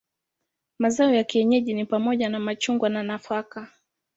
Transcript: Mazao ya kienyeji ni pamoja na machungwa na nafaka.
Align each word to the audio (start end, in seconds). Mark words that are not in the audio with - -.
Mazao 0.79 1.13
ya 1.13 1.23
kienyeji 1.23 1.73
ni 1.73 1.85
pamoja 1.85 2.29
na 2.29 2.39
machungwa 2.39 2.89
na 2.89 3.03
nafaka. 3.03 3.71